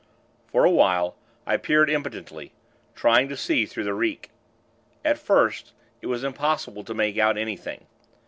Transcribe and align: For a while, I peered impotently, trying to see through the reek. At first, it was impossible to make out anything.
For 0.47 0.65
a 0.65 0.71
while, 0.71 1.15
I 1.45 1.57
peered 1.57 1.87
impotently, 1.87 2.53
trying 2.95 3.29
to 3.29 3.37
see 3.37 3.67
through 3.67 3.83
the 3.83 3.93
reek. 3.93 4.31
At 5.05 5.19
first, 5.19 5.73
it 6.01 6.07
was 6.07 6.23
impossible 6.23 6.83
to 6.85 6.95
make 6.95 7.19
out 7.19 7.37
anything. 7.37 7.85